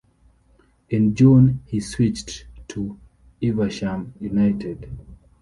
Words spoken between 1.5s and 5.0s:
he switched to Evesham United.